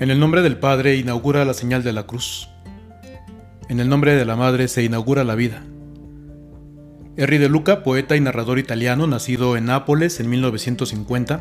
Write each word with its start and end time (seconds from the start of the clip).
En 0.00 0.12
el 0.12 0.20
nombre 0.20 0.42
del 0.42 0.58
Padre 0.58 0.94
inaugura 0.94 1.44
la 1.44 1.54
señal 1.54 1.82
de 1.82 1.92
la 1.92 2.04
cruz. 2.04 2.48
En 3.68 3.80
el 3.80 3.88
nombre 3.88 4.14
de 4.14 4.24
la 4.24 4.36
Madre 4.36 4.68
se 4.68 4.84
inaugura 4.84 5.24
la 5.24 5.34
vida. 5.34 5.64
Henry 7.16 7.38
de 7.38 7.48
Luca, 7.48 7.82
poeta 7.82 8.14
y 8.14 8.20
narrador 8.20 8.60
italiano, 8.60 9.08
nacido 9.08 9.56
en 9.56 9.64
Nápoles 9.64 10.20
en 10.20 10.30
1950, 10.30 11.40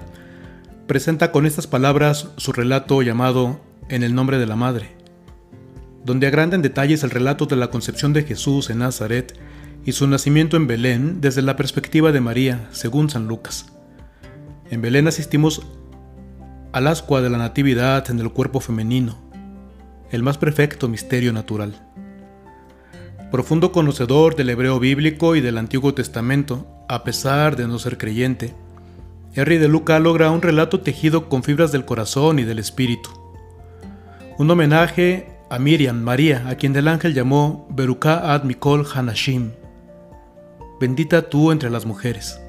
presenta 0.88 1.32
con 1.32 1.46
estas 1.46 1.68
palabras 1.68 2.30
su 2.38 2.52
relato 2.52 3.04
llamado 3.04 3.62
En 3.90 4.02
el 4.02 4.16
nombre 4.16 4.40
de 4.40 4.48
la 4.48 4.56
Madre, 4.56 4.98
donde 6.04 6.26
agranda 6.26 6.56
en 6.56 6.64
detalles 6.64 7.04
el 7.04 7.12
relato 7.12 7.46
de 7.46 7.58
la 7.58 7.70
concepción 7.70 8.12
de 8.12 8.24
Jesús 8.24 8.72
en 8.72 8.80
Nazaret 8.80 9.38
y 9.86 9.92
su 9.92 10.08
nacimiento 10.08 10.58
en 10.58 10.66
Belén 10.66 11.22
desde 11.22 11.44
la 11.44 11.58
perspectiva 11.58 12.12
de 12.12 12.22
María, 12.22 12.68
según 12.72 13.12
San 13.12 13.28
Lucas. 13.28 13.68
En 14.72 14.82
Belén 14.82 15.08
asistimos 15.08 15.62
al 16.78 16.86
ascua 16.86 17.22
de 17.22 17.30
la 17.32 17.40
Natividad 17.40 18.08
en 18.12 18.20
el 18.20 18.30
cuerpo 18.30 18.60
femenino, 18.60 19.18
el 20.12 20.22
más 20.22 20.38
perfecto 20.38 20.88
misterio 20.88 21.34
natural. 21.34 21.74
Profundo 23.32 23.72
conocedor 23.72 24.36
del 24.36 24.52
hebreo 24.52 24.80
bíblico 24.80 25.36
y 25.36 25.42
del 25.42 25.58
Antiguo 25.58 25.96
Testamento, 25.96 26.68
a 26.88 27.04
pesar 27.04 27.56
de 27.56 27.68
no 27.68 27.80
ser 27.80 27.98
creyente, 27.98 28.54
Henry 29.34 29.58
de 29.58 29.68
Luca 29.68 29.98
logra 29.98 30.30
un 30.30 30.44
relato 30.44 30.82
tejido 30.82 31.30
con 31.30 31.42
fibras 31.42 31.72
del 31.72 31.84
corazón 31.84 32.38
y 32.38 32.44
del 32.44 32.60
espíritu. 32.60 33.10
Un 34.38 34.52
homenaje 34.52 35.32
a 35.50 35.58
Miriam, 35.58 36.00
María, 36.00 36.48
a 36.48 36.58
quien 36.58 36.76
el 36.76 36.90
ángel 36.90 37.16
llamó 37.16 37.68
Beruká 37.72 38.36
ad 38.36 38.44
Mikol 38.44 38.86
Hanashim, 38.94 39.54
bendita 40.80 41.24
tú 41.28 41.52
entre 41.52 41.72
las 41.72 41.88
mujeres. 41.88 42.40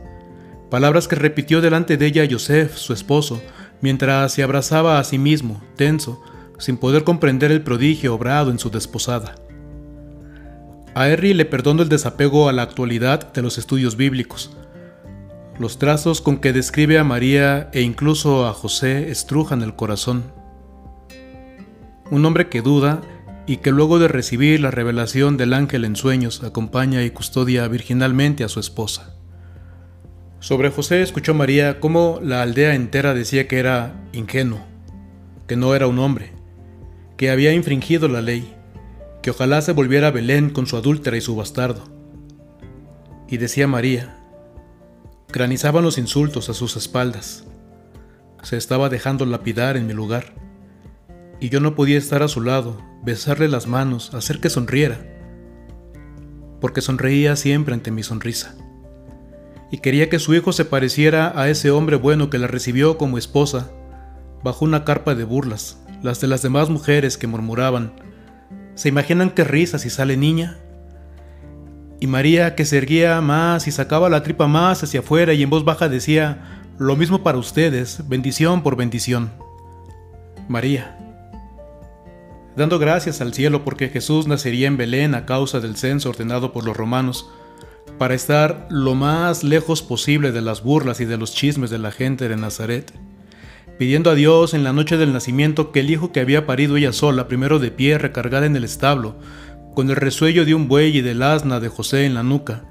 Palabras 0.70 1.08
que 1.08 1.16
repitió 1.16 1.62
delante 1.62 1.96
de 1.96 2.04
ella 2.04 2.24
Yosef, 2.26 2.76
su 2.76 2.92
esposo, 2.92 3.40
mientras 3.80 4.32
se 4.32 4.42
abrazaba 4.42 4.98
a 4.98 5.04
sí 5.04 5.18
mismo, 5.18 5.62
tenso, 5.76 6.22
sin 6.58 6.76
poder 6.76 7.04
comprender 7.04 7.52
el 7.52 7.62
prodigio 7.62 8.14
obrado 8.14 8.50
en 8.50 8.58
su 8.58 8.70
desposada. 8.70 9.36
A 10.94 11.08
Henry 11.08 11.34
le 11.34 11.44
perdono 11.44 11.82
el 11.82 11.88
desapego 11.88 12.48
a 12.48 12.52
la 12.52 12.62
actualidad 12.62 13.32
de 13.32 13.42
los 13.42 13.58
estudios 13.58 13.96
bíblicos. 13.96 14.56
Los 15.58 15.78
trazos 15.78 16.20
con 16.20 16.38
que 16.38 16.52
describe 16.52 16.98
a 16.98 17.04
María 17.04 17.70
e 17.72 17.82
incluso 17.82 18.46
a 18.46 18.52
José 18.52 19.10
estrujan 19.10 19.62
el 19.62 19.74
corazón. 19.74 20.24
Un 22.10 22.24
hombre 22.24 22.48
que 22.48 22.62
duda 22.62 23.00
y 23.46 23.58
que 23.58 23.70
luego 23.70 23.98
de 23.98 24.08
recibir 24.08 24.60
la 24.60 24.70
revelación 24.70 25.36
del 25.36 25.54
ángel 25.54 25.84
en 25.84 25.96
sueños 25.96 26.42
acompaña 26.42 27.02
y 27.04 27.10
custodia 27.10 27.66
virginalmente 27.68 28.44
a 28.44 28.48
su 28.48 28.60
esposa. 28.60 29.17
Sobre 30.40 30.70
José 30.70 31.02
escuchó 31.02 31.34
María 31.34 31.80
cómo 31.80 32.20
la 32.22 32.42
aldea 32.42 32.76
entera 32.76 33.12
decía 33.12 33.48
que 33.48 33.58
era 33.58 33.94
ingenuo, 34.12 34.60
que 35.48 35.56
no 35.56 35.74
era 35.74 35.88
un 35.88 35.98
hombre, 35.98 36.32
que 37.16 37.30
había 37.30 37.52
infringido 37.52 38.06
la 38.06 38.22
ley, 38.22 38.54
que 39.20 39.30
ojalá 39.30 39.60
se 39.62 39.72
volviera 39.72 40.08
a 40.08 40.12
Belén 40.12 40.50
con 40.50 40.68
su 40.68 40.76
adúltera 40.76 41.16
y 41.16 41.20
su 41.20 41.34
bastardo. 41.34 41.82
Y 43.28 43.38
decía 43.38 43.66
María, 43.66 44.16
granizaban 45.28 45.82
los 45.82 45.98
insultos 45.98 46.48
a 46.48 46.54
sus 46.54 46.76
espaldas, 46.76 47.44
se 48.42 48.56
estaba 48.56 48.88
dejando 48.88 49.26
lapidar 49.26 49.76
en 49.76 49.88
mi 49.88 49.92
lugar, 49.92 50.34
y 51.40 51.48
yo 51.48 51.58
no 51.58 51.74
podía 51.74 51.98
estar 51.98 52.22
a 52.22 52.28
su 52.28 52.42
lado, 52.42 52.80
besarle 53.02 53.48
las 53.48 53.66
manos, 53.66 54.14
hacer 54.14 54.38
que 54.38 54.50
sonriera, 54.50 55.00
porque 56.60 56.80
sonreía 56.80 57.34
siempre 57.34 57.74
ante 57.74 57.90
mi 57.90 58.04
sonrisa 58.04 58.54
y 59.70 59.78
quería 59.78 60.08
que 60.08 60.18
su 60.18 60.34
hijo 60.34 60.52
se 60.52 60.64
pareciera 60.64 61.32
a 61.38 61.48
ese 61.48 61.70
hombre 61.70 61.96
bueno 61.96 62.30
que 62.30 62.38
la 62.38 62.46
recibió 62.46 62.98
como 62.98 63.18
esposa, 63.18 63.70
bajo 64.42 64.64
una 64.64 64.84
carpa 64.84 65.14
de 65.14 65.24
burlas, 65.24 65.78
las 66.02 66.20
de 66.20 66.28
las 66.28 66.42
demás 66.42 66.70
mujeres 66.70 67.18
que 67.18 67.26
murmuraban, 67.26 67.92
¿se 68.74 68.88
imaginan 68.88 69.30
qué 69.30 69.44
risa 69.44 69.78
si 69.78 69.90
sale 69.90 70.16
niña? 70.16 70.58
Y 72.00 72.06
María 72.06 72.54
que 72.54 72.64
se 72.64 72.78
erguía 72.78 73.20
más 73.20 73.66
y 73.66 73.72
sacaba 73.72 74.08
la 74.08 74.22
tripa 74.22 74.46
más 74.46 74.82
hacia 74.82 75.00
afuera 75.00 75.32
y 75.32 75.42
en 75.42 75.50
voz 75.50 75.64
baja 75.64 75.88
decía, 75.88 76.62
lo 76.78 76.94
mismo 76.94 77.24
para 77.24 77.38
ustedes, 77.38 78.08
bendición 78.08 78.62
por 78.62 78.76
bendición. 78.76 79.32
María. 80.46 80.96
Dando 82.56 82.78
gracias 82.78 83.20
al 83.20 83.34
cielo 83.34 83.64
porque 83.64 83.88
Jesús 83.88 84.26
nacería 84.26 84.68
en 84.68 84.76
Belén 84.76 85.14
a 85.14 85.26
causa 85.26 85.60
del 85.60 85.76
censo 85.76 86.10
ordenado 86.10 86.52
por 86.52 86.64
los 86.64 86.76
romanos, 86.76 87.28
para 87.98 88.14
estar 88.14 88.68
lo 88.70 88.94
más 88.94 89.42
lejos 89.42 89.82
posible 89.82 90.30
de 90.30 90.40
las 90.40 90.62
burlas 90.62 91.00
y 91.00 91.04
de 91.04 91.16
los 91.16 91.34
chismes 91.34 91.68
de 91.68 91.78
la 91.78 91.90
gente 91.90 92.28
de 92.28 92.36
Nazaret, 92.36 92.92
pidiendo 93.76 94.10
a 94.10 94.14
Dios 94.14 94.54
en 94.54 94.62
la 94.62 94.72
noche 94.72 94.96
del 94.96 95.12
nacimiento 95.12 95.72
que 95.72 95.80
el 95.80 95.90
hijo 95.90 96.12
que 96.12 96.20
había 96.20 96.46
parido 96.46 96.76
ella 96.76 96.92
sola, 96.92 97.26
primero 97.26 97.58
de 97.58 97.72
pie 97.72 97.98
recargada 97.98 98.46
en 98.46 98.54
el 98.54 98.64
establo, 98.64 99.16
con 99.74 99.90
el 99.90 99.96
resuello 99.96 100.44
de 100.44 100.54
un 100.54 100.68
buey 100.68 100.96
y 100.96 101.00
del 101.00 101.22
asna 101.22 101.58
de 101.58 101.68
José 101.68 102.06
en 102.06 102.14
la 102.14 102.22
nuca, 102.22 102.64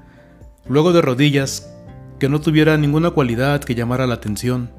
luego 0.66 0.92
de 0.92 1.02
rodillas, 1.02 1.74
que 2.18 2.30
no 2.30 2.40
tuviera 2.40 2.76
ninguna 2.78 3.10
cualidad 3.10 3.62
que 3.62 3.74
llamara 3.74 4.06
la 4.06 4.14
atención, 4.14 4.70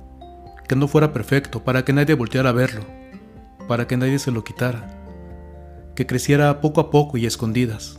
que 0.68 0.76
no 0.76 0.88
fuera 0.88 1.14
perfecto, 1.14 1.64
para 1.64 1.86
que 1.86 1.94
nadie 1.94 2.16
volteara 2.16 2.50
a 2.50 2.54
verlo, 2.54 2.86
para 3.68 3.88
que 3.88 3.98
nadie 3.98 4.18
se 4.18 4.32
lo 4.32 4.44
quitara, 4.44 5.00
que 5.96 6.08
creciera 6.08 6.60
poco 6.60 6.82
a 6.82 6.90
poco 6.90 7.18
y 7.18 7.26
escondidas 7.26 7.99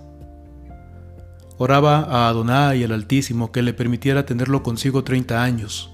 Oraba 1.63 2.07
a 2.09 2.31
Adonai 2.31 2.83
el 2.85 2.91
Altísimo 2.91 3.53
que 3.53 3.61
le 3.61 3.75
permitiera 3.75 4.25
tenerlo 4.25 4.63
consigo 4.63 5.05
30 5.05 5.43
años, 5.43 5.91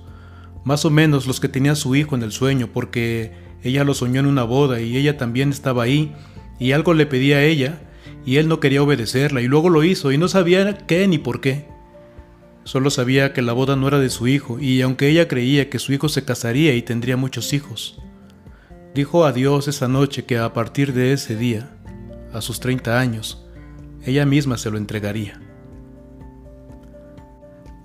más 0.63 0.85
o 0.85 0.91
menos 0.91 1.27
los 1.27 1.41
que 1.41 1.49
tenía 1.49 1.75
su 1.75 1.97
hijo 1.97 2.15
en 2.15 2.23
el 2.23 2.31
sueño, 2.31 2.69
porque 2.73 3.33
ella 3.65 3.83
lo 3.83 3.93
soñó 3.93 4.21
en 4.21 4.27
una 4.27 4.45
boda 4.45 4.81
y 4.81 4.97
ella 4.97 5.17
también 5.19 5.51
estaba 5.51 5.83
ahí, 5.83 6.15
y 6.61 6.71
algo 6.71 6.95
le 6.95 7.05
pedía 7.07 7.39
a 7.39 7.43
ella, 7.43 7.81
y 8.25 8.37
él 8.37 8.47
no 8.47 8.61
quería 8.61 8.81
obedecerla, 8.81 9.41
y 9.41 9.49
luego 9.49 9.69
lo 9.69 9.83
hizo, 9.83 10.13
y 10.13 10.19
no 10.19 10.29
sabía 10.29 10.87
qué 10.87 11.09
ni 11.09 11.19
por 11.19 11.41
qué. 11.41 11.67
Solo 12.63 12.89
sabía 12.89 13.33
que 13.33 13.43
la 13.43 13.53
boda 13.53 13.75
no 13.75 13.89
era 13.89 13.99
de 13.99 14.11
su 14.11 14.29
hijo, 14.29 14.61
y 14.61 14.83
aunque 14.83 15.09
ella 15.09 15.27
creía 15.27 15.69
que 15.69 15.81
su 15.81 15.93
hijo 15.93 16.09
se 16.09 16.25
casaría 16.25 16.77
y 16.77 16.83
tendría 16.83 17.17
muchos 17.17 17.53
hijos, 17.53 18.01
dijo 18.95 19.25
a 19.25 19.33
Dios 19.33 19.67
esa 19.67 19.89
noche 19.89 20.27
que 20.27 20.39
a 20.39 20.53
partir 20.53 20.93
de 20.93 21.13
ese 21.13 21.35
día, 21.35 21.77
a 22.33 22.41
sus 22.41 22.61
30 22.61 23.01
años, 23.01 23.45
ella 24.05 24.25
misma 24.25 24.59
se 24.59 24.71
lo 24.71 24.79
entregaría. 24.79 25.41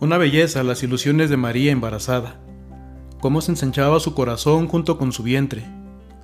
Una 0.01 0.17
belleza 0.17 0.63
las 0.63 0.81
ilusiones 0.81 1.29
de 1.29 1.37
María 1.37 1.71
embarazada, 1.71 2.39
cómo 3.19 3.39
se 3.39 3.51
ensanchaba 3.51 3.99
su 3.99 4.15
corazón 4.15 4.67
junto 4.67 4.97
con 4.97 5.11
su 5.11 5.21
vientre, 5.21 5.63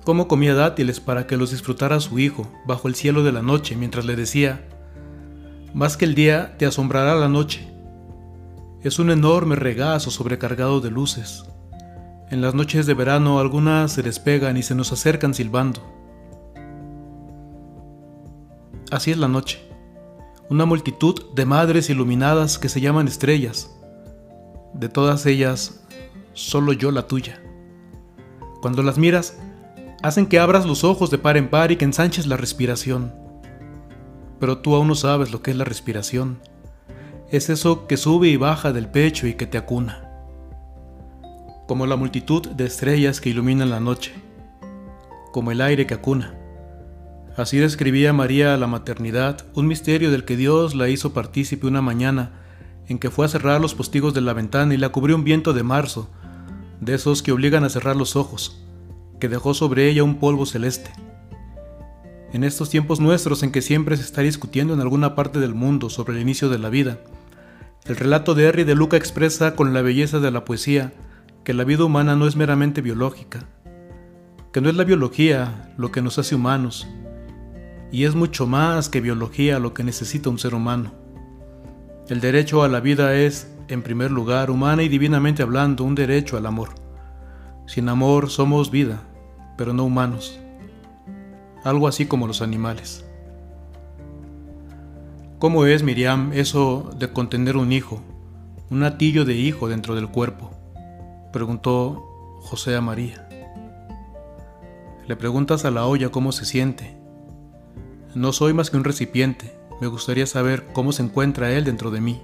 cómo 0.02 0.26
comía 0.26 0.56
dátiles 0.56 0.98
para 0.98 1.28
que 1.28 1.36
los 1.36 1.52
disfrutara 1.52 2.00
su 2.00 2.18
hijo 2.18 2.50
bajo 2.66 2.88
el 2.88 2.96
cielo 2.96 3.22
de 3.22 3.30
la 3.30 3.40
noche 3.40 3.76
mientras 3.76 4.04
le 4.04 4.16
decía, 4.16 4.66
más 5.74 5.96
que 5.96 6.06
el 6.06 6.16
día 6.16 6.56
te 6.58 6.66
asombrará 6.66 7.14
la 7.14 7.28
noche. 7.28 7.68
Es 8.82 8.98
un 8.98 9.12
enorme 9.12 9.54
regazo 9.54 10.10
sobrecargado 10.10 10.80
de 10.80 10.90
luces. 10.90 11.44
En 12.32 12.40
las 12.40 12.54
noches 12.54 12.84
de 12.84 12.94
verano 12.94 13.38
algunas 13.38 13.92
se 13.92 14.02
despegan 14.02 14.56
y 14.56 14.64
se 14.64 14.74
nos 14.74 14.90
acercan 14.90 15.34
silbando. 15.34 15.84
Así 18.90 19.12
es 19.12 19.18
la 19.18 19.28
noche 19.28 19.67
una 20.50 20.64
multitud 20.64 21.26
de 21.34 21.44
madres 21.44 21.90
iluminadas 21.90 22.58
que 22.58 22.70
se 22.70 22.80
llaman 22.80 23.06
estrellas. 23.06 23.70
De 24.72 24.88
todas 24.88 25.26
ellas, 25.26 25.84
solo 26.32 26.72
yo 26.72 26.90
la 26.90 27.06
tuya. 27.06 27.42
Cuando 28.62 28.82
las 28.82 28.96
miras, 28.96 29.38
hacen 30.02 30.26
que 30.26 30.38
abras 30.38 30.64
los 30.64 30.84
ojos 30.84 31.10
de 31.10 31.18
par 31.18 31.36
en 31.36 31.50
par 31.50 31.70
y 31.70 31.76
que 31.76 31.84
ensanches 31.84 32.26
la 32.26 32.38
respiración. 32.38 33.12
Pero 34.40 34.58
tú 34.58 34.74
aún 34.74 34.88
no 34.88 34.94
sabes 34.94 35.32
lo 35.32 35.42
que 35.42 35.50
es 35.50 35.56
la 35.56 35.64
respiración. 35.64 36.40
Es 37.30 37.50
eso 37.50 37.86
que 37.86 37.98
sube 37.98 38.28
y 38.28 38.36
baja 38.36 38.72
del 38.72 38.88
pecho 38.88 39.26
y 39.26 39.34
que 39.34 39.46
te 39.46 39.58
acuna. 39.58 40.04
Como 41.66 41.86
la 41.86 41.96
multitud 41.96 42.48
de 42.48 42.64
estrellas 42.64 43.20
que 43.20 43.28
iluminan 43.28 43.68
la 43.68 43.80
noche. 43.80 44.14
Como 45.30 45.50
el 45.50 45.60
aire 45.60 45.86
que 45.86 45.92
acuna. 45.92 46.34
Así 47.38 47.58
describía 47.58 48.12
María 48.12 48.56
la 48.56 48.66
maternidad, 48.66 49.46
un 49.54 49.68
misterio 49.68 50.10
del 50.10 50.24
que 50.24 50.36
Dios 50.36 50.74
la 50.74 50.88
hizo 50.88 51.12
partícipe 51.12 51.68
una 51.68 51.80
mañana 51.80 52.32
en 52.88 52.98
que 52.98 53.10
fue 53.10 53.26
a 53.26 53.28
cerrar 53.28 53.60
los 53.60 53.76
postigos 53.76 54.12
de 54.12 54.20
la 54.20 54.32
ventana 54.32 54.74
y 54.74 54.76
la 54.76 54.88
cubrió 54.88 55.14
un 55.14 55.22
viento 55.22 55.52
de 55.52 55.62
marzo, 55.62 56.10
de 56.80 56.94
esos 56.94 57.22
que 57.22 57.30
obligan 57.30 57.62
a 57.62 57.68
cerrar 57.68 57.94
los 57.94 58.16
ojos, 58.16 58.60
que 59.20 59.28
dejó 59.28 59.54
sobre 59.54 59.88
ella 59.88 60.02
un 60.02 60.18
polvo 60.18 60.46
celeste. 60.46 60.90
En 62.32 62.42
estos 62.42 62.70
tiempos 62.70 62.98
nuestros 62.98 63.44
en 63.44 63.52
que 63.52 63.62
siempre 63.62 63.96
se 63.96 64.02
está 64.02 64.22
discutiendo 64.22 64.74
en 64.74 64.80
alguna 64.80 65.14
parte 65.14 65.38
del 65.38 65.54
mundo 65.54 65.90
sobre 65.90 66.16
el 66.16 66.22
inicio 66.22 66.48
de 66.48 66.58
la 66.58 66.70
vida, 66.70 66.98
el 67.84 67.94
relato 67.94 68.34
de 68.34 68.48
Henry 68.48 68.64
de 68.64 68.74
Luca 68.74 68.96
expresa 68.96 69.54
con 69.54 69.72
la 69.72 69.82
belleza 69.82 70.18
de 70.18 70.32
la 70.32 70.44
poesía 70.44 70.92
que 71.44 71.54
la 71.54 71.62
vida 71.62 71.84
humana 71.84 72.16
no 72.16 72.26
es 72.26 72.34
meramente 72.34 72.80
biológica, 72.80 73.44
que 74.52 74.60
no 74.60 74.68
es 74.68 74.74
la 74.74 74.82
biología 74.82 75.72
lo 75.78 75.92
que 75.92 76.02
nos 76.02 76.18
hace 76.18 76.34
humanos, 76.34 76.88
y 77.90 78.04
es 78.04 78.14
mucho 78.14 78.46
más 78.46 78.88
que 78.88 79.00
biología 79.00 79.58
lo 79.58 79.74
que 79.74 79.84
necesita 79.84 80.30
un 80.30 80.38
ser 80.38 80.54
humano. 80.54 80.92
El 82.08 82.20
derecho 82.20 82.62
a 82.62 82.68
la 82.68 82.80
vida 82.80 83.14
es, 83.14 83.50
en 83.68 83.82
primer 83.82 84.10
lugar, 84.10 84.50
humana 84.50 84.82
y 84.82 84.88
divinamente 84.88 85.42
hablando, 85.42 85.84
un 85.84 85.94
derecho 85.94 86.36
al 86.36 86.46
amor. 86.46 86.70
Sin 87.66 87.88
amor 87.88 88.30
somos 88.30 88.70
vida, 88.70 89.02
pero 89.56 89.72
no 89.72 89.84
humanos, 89.84 90.38
algo 91.64 91.88
así 91.88 92.06
como 92.06 92.26
los 92.26 92.40
animales. 92.40 93.04
¿Cómo 95.38 95.66
es, 95.66 95.82
Miriam, 95.82 96.32
eso 96.32 96.90
de 96.98 97.12
contener 97.12 97.56
un 97.56 97.72
hijo, 97.72 98.02
un 98.70 98.82
atillo 98.82 99.24
de 99.24 99.34
hijo 99.34 99.68
dentro 99.68 99.94
del 99.94 100.08
cuerpo? 100.08 100.50
preguntó 101.32 102.38
José 102.40 102.74
a 102.74 102.80
María. 102.80 103.28
Le 105.06 105.16
preguntas 105.16 105.64
a 105.64 105.70
la 105.70 105.86
olla 105.86 106.10
cómo 106.10 106.32
se 106.32 106.44
siente. 106.44 106.97
No 108.14 108.32
soy 108.32 108.54
más 108.54 108.70
que 108.70 108.76
un 108.78 108.84
recipiente, 108.84 109.54
me 109.80 109.86
gustaría 109.86 110.26
saber 110.26 110.66
cómo 110.72 110.92
se 110.92 111.02
encuentra 111.02 111.52
él 111.52 111.64
dentro 111.64 111.90
de 111.90 112.00
mí. 112.00 112.22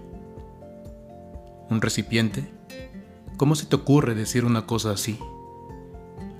¿Un 1.68 1.82
recipiente? 1.82 2.50
¿Cómo 3.36 3.54
se 3.54 3.66
te 3.66 3.76
ocurre 3.76 4.14
decir 4.14 4.46
una 4.46 4.64
cosa 4.64 4.92
así? 4.92 5.18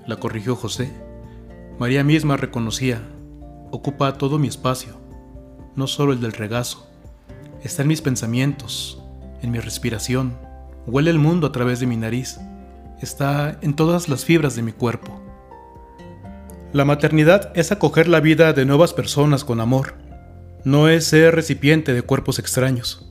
La 0.07 0.17
corrigió 0.17 0.55
José. 0.55 0.91
María 1.77 2.03
misma 2.03 2.37
reconocía, 2.37 3.01
ocupa 3.71 4.17
todo 4.17 4.39
mi 4.39 4.47
espacio, 4.47 4.95
no 5.75 5.87
solo 5.87 6.13
el 6.13 6.21
del 6.21 6.33
regazo. 6.33 6.87
Está 7.63 7.83
en 7.83 7.89
mis 7.89 8.01
pensamientos, 8.01 9.01
en 9.41 9.51
mi 9.51 9.59
respiración, 9.59 10.37
huele 10.87 11.11
el 11.11 11.19
mundo 11.19 11.47
a 11.47 11.51
través 11.51 11.79
de 11.79 11.85
mi 11.85 11.97
nariz, 11.97 12.39
está 13.01 13.59
en 13.61 13.75
todas 13.75 14.09
las 14.09 14.25
fibras 14.25 14.55
de 14.55 14.63
mi 14.63 14.71
cuerpo. 14.71 15.21
La 16.75 16.83
maternidad 16.83 17.53
es 17.55 17.71
acoger 17.71 18.09
la 18.09 18.19
vida 18.19 18.51
de 18.51 18.65
nuevas 18.65 18.91
personas 18.91 19.45
con 19.45 19.61
amor, 19.61 19.93
no 20.65 20.89
es 20.89 21.05
ser 21.05 21.33
recipiente 21.33 21.93
de 21.93 22.01
cuerpos 22.01 22.37
extraños. 22.37 23.09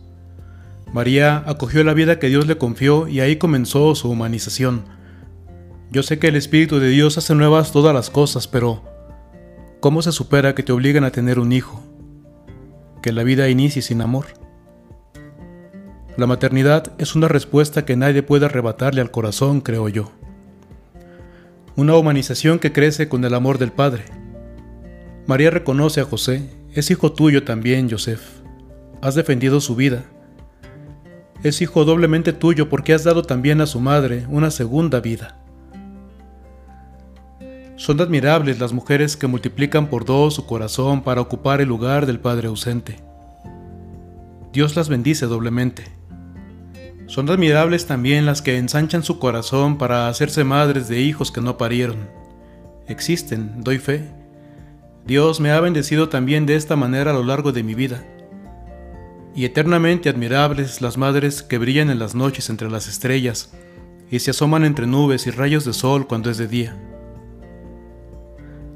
María 0.93 1.43
acogió 1.47 1.83
la 1.83 1.95
vida 1.95 2.19
que 2.19 2.29
Dios 2.29 2.47
le 2.47 2.59
confió 2.59 3.09
y 3.09 3.21
ahí 3.21 3.37
comenzó 3.37 3.95
su 3.95 4.11
humanización. 4.11 4.85
Yo 5.91 6.03
sé 6.03 6.19
que 6.19 6.29
el 6.29 6.37
Espíritu 6.37 6.79
de 6.79 6.91
Dios 6.91 7.17
hace 7.17 7.35
nuevas 7.35 7.73
todas 7.73 7.95
las 7.95 8.11
cosas, 8.11 8.49
pero 8.49 8.83
¿cómo 9.81 10.03
se 10.03 10.13
supera 10.13 10.55
que 10.55 10.63
te 10.63 10.73
obligan 10.73 11.05
a 11.05 11.11
tener 11.11 11.39
un 11.39 11.51
hijo? 11.51 11.83
Que 13.03 13.13
la 13.13 13.23
vida 13.23 13.49
inicie 13.49 13.81
sin 13.81 14.03
amor. 14.03 14.27
La 16.19 16.27
maternidad 16.27 16.93
es 16.99 17.15
una 17.15 17.29
respuesta 17.29 17.87
que 17.87 17.97
nadie 17.97 18.23
puede 18.23 18.45
arrebatarle 18.45 19.01
al 19.01 19.11
corazón, 19.11 19.63
creo 19.63 19.89
yo. 19.89 20.13
Una 21.77 21.97
humanización 21.97 22.59
que 22.59 22.73
crece 22.73 23.09
con 23.09 23.25
el 23.25 23.35
amor 23.35 23.59
del 23.59 23.73
Padre. 23.73 24.05
María 25.27 25.51
reconoce 25.51 26.01
a 26.01 26.05
José, 26.05 26.49
es 26.73 26.91
hijo 26.91 27.13
tuyo 27.13 27.45
también, 27.45 27.91
Joseph. 27.91 28.23
Has 29.03 29.15
defendido 29.15 29.61
su 29.61 29.75
vida 29.75 30.05
es 31.45 31.61
hijo 31.61 31.85
doblemente 31.85 32.33
tuyo 32.33 32.71
porque 32.71 32.95
has 32.95 33.05
dado 33.05 33.23
también 33.23 33.61
a 33.61 33.67
su 33.67 33.79
madre 33.79 34.25
una 34.31 34.51
segunda 34.51 35.01
vida. 35.01 35.37
Son 37.77 38.01
admirables 38.01 38.59
las 38.59 38.73
mujeres 38.73 39.15
que 39.15 39.27
multiplican 39.27 39.89
por 39.89 40.07
dos 40.07 40.33
su 40.33 40.47
corazón 40.47 41.03
para 41.03 41.21
ocupar 41.21 41.61
el 41.61 41.69
lugar 41.69 42.07
del 42.07 42.19
Padre 42.19 42.49
ausente. 42.49 42.97
Dios 44.55 44.75
las 44.75 44.89
bendice 44.89 45.27
doblemente. 45.27 45.85
Son 47.07 47.29
admirables 47.29 47.87
también 47.87 48.27
las 48.27 48.43
que 48.43 48.57
ensanchan 48.57 49.03
su 49.03 49.19
corazón 49.19 49.79
para 49.79 50.09
hacerse 50.09 50.45
madres 50.45 50.89
de 50.89 51.01
hijos 51.01 51.31
que 51.31 51.41
no 51.41 51.59
parieron. 51.59 52.09
Existen, 52.87 53.63
doy 53.63 53.79
fe. 53.79 54.11
Dios 55.07 55.41
me 55.41 55.51
ha 55.51 55.61
bendecido 55.61 56.09
también 56.09 56.47
de 56.47 56.57
esta 56.57 56.77
manera 56.77 57.11
a 57.11 57.15
lo 57.15 57.23
largo 57.23 57.53
de 57.53 57.63
mi 57.63 57.75
vida 57.75 58.05
y 59.35 59.45
eternamente 59.45 60.09
admirables 60.09 60.81
las 60.81 60.97
madres 60.97 61.43
que 61.43 61.59
brillan 61.59 61.91
en 61.91 61.99
las 61.99 62.15
noches 62.15 62.51
entre 62.51 62.71
las 62.71 62.89
estrellas 62.89 63.53
y 64.11 64.21
se 64.21 64.31
asoman 64.31 64.65
entre 64.65 64.87
nubes 64.87 65.27
y 65.27 65.31
rayos 65.31 65.65
de 65.65 65.73
sol 65.73 66.07
cuando 66.07 66.31
es 66.31 66.39
de 66.39 66.47
día. 66.47 66.77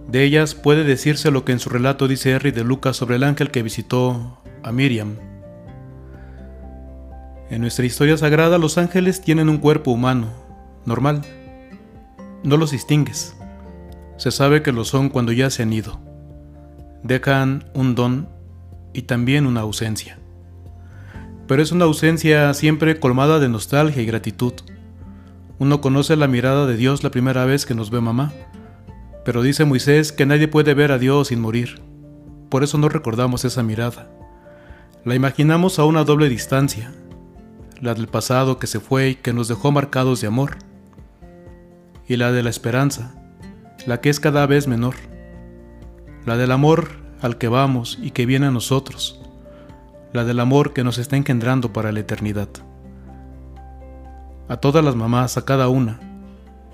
De 0.09 0.25
ellas 0.25 0.55
puede 0.55 0.85
decirse 0.85 1.31
lo 1.31 1.45
que 1.45 1.53
en 1.53 1.61
su 1.61 1.69
relato 1.69 2.09
dice 2.09 2.33
Henry 2.33 2.51
de 2.51 2.65
Lucas 2.65 2.97
sobre 2.97 3.17
el 3.17 3.25
ángel 3.25 3.51
que 3.51 3.63
visitó 3.63 4.43
a 4.63 4.73
Miriam. 4.73 5.28
En 7.51 7.61
nuestra 7.61 7.87
historia 7.87 8.17
sagrada 8.17 8.59
los 8.59 8.79
ángeles 8.79 9.21
tienen 9.21 9.49
un 9.49 9.59
cuerpo 9.59 9.91
humano, 9.91 10.29
normal. 10.85 11.23
No 12.43 12.57
los 12.57 12.71
distingues. 12.71 13.37
Se 14.17 14.31
sabe 14.31 14.63
que 14.63 14.73
lo 14.73 14.85
son 14.85 15.09
cuando 15.09 15.33
ya 15.33 15.51
se 15.51 15.63
han 15.63 15.73
ido. 15.73 16.01
Dejan 17.03 17.71
un 17.75 17.95
don 17.95 18.29
y 18.93 19.03
también 19.03 19.47
una 19.47 19.61
ausencia 19.61 20.19
pero 21.49 21.63
es 21.63 21.73
una 21.73 21.87
ausencia 21.87 22.53
siempre 22.55 23.01
colmada 23.01 23.41
de 23.41 23.49
nostalgia 23.49 24.03
y 24.03 24.07
gratitud. 24.07 24.53
Uno 25.59 25.81
conoce 25.81 26.15
la 26.15 26.29
mirada 26.29 26.67
de 26.67 26.77
Dios 26.77 27.03
la 27.03 27.11
primera 27.11 27.47
vez 27.47 27.65
que 27.65 27.75
nos 27.75 27.91
ve 27.91 28.01
mamá, 28.01 28.33
pero 29.25 29.43
dice 29.43 29.65
Moisés 29.65 30.13
que 30.13 30.27
nadie 30.27 30.47
puede 30.47 30.75
ver 30.75 30.93
a 30.93 30.99
Dios 30.99 31.29
sin 31.29 31.41
morir. 31.41 31.81
Por 32.51 32.63
eso 32.63 32.77
no 32.77 32.91
recordamos 32.91 33.47
esa 33.47 33.63
mirada. 33.63 34.11
La 35.05 35.15
imaginamos 35.15 35.79
a 35.79 35.85
una 35.85 36.05
doble 36.05 36.29
distancia, 36.29 36.93
la 37.81 37.95
del 37.95 38.09
pasado 38.09 38.59
que 38.59 38.67
se 38.67 38.81
fue 38.81 39.11
y 39.11 39.15
que 39.15 39.33
nos 39.33 39.49
dejó 39.49 39.73
marcados 39.73 40.21
de 40.21 40.27
amor, 40.27 40.57
y 42.07 42.17
la 42.17 42.33
de 42.33 42.43
la 42.43 42.51
esperanza, 42.51 43.15
la 43.87 44.01
que 44.01 44.09
es 44.09 44.21
cada 44.21 44.47
vez 44.47 44.67
menor, 44.67 44.95
la 46.25 46.37
del 46.37 46.53
amor 46.53 46.89
al 47.21 47.39
que 47.39 47.49
vamos 47.49 47.99
y 48.03 48.11
que 48.11 48.27
viene 48.27 48.47
a 48.47 48.51
nosotros, 48.51 49.21
la 50.13 50.25
del 50.25 50.41
amor 50.41 50.73
que 50.73 50.85
nos 50.85 50.99
está 50.99 51.17
engendrando 51.17 51.73
para 51.73 51.93
la 51.93 52.01
eternidad. 52.01 52.49
A 54.49 54.57
todas 54.57 54.85
las 54.85 54.97
mamás, 54.97 55.37
a 55.37 55.45
cada 55.45 55.69
una, 55.69 56.01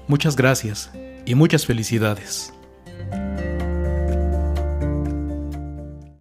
muchas 0.06 0.36
gracias 0.36 0.92
y 1.26 1.34
muchas 1.34 1.66
felicidades. 1.66 2.54